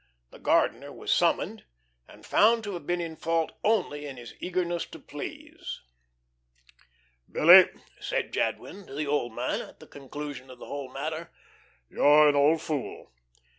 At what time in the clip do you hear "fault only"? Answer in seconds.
3.15-4.07